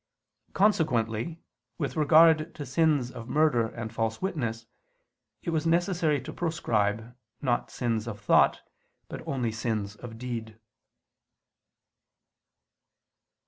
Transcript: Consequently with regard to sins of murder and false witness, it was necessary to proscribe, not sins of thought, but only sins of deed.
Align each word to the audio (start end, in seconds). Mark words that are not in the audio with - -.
Consequently 0.53 1.43
with 1.77 1.95
regard 1.95 2.55
to 2.55 2.65
sins 2.65 3.11
of 3.11 3.29
murder 3.29 3.67
and 3.67 3.93
false 3.93 4.19
witness, 4.19 4.65
it 5.43 5.51
was 5.51 5.67
necessary 5.67 6.19
to 6.21 6.33
proscribe, 6.33 7.15
not 7.39 7.69
sins 7.69 8.07
of 8.07 8.19
thought, 8.19 8.61
but 9.09 9.21
only 9.27 9.51
sins 9.51 9.95
of 9.95 10.17
deed. 10.17 10.57